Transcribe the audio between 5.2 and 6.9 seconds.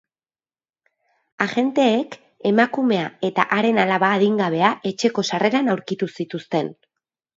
sarreran aurkitu zituzten.